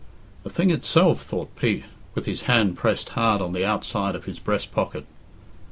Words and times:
"The 0.41 0.49
thing 0.49 0.71
itself," 0.71 1.21
thought 1.21 1.55
Pete, 1.55 1.83
with 2.15 2.25
his 2.25 2.41
hand 2.49 2.75
pressed 2.75 3.09
hard 3.09 3.39
on 3.39 3.53
the 3.53 3.63
outside 3.63 4.15
of 4.15 4.25
his 4.25 4.39
breast 4.39 4.71
pocket. 4.71 5.05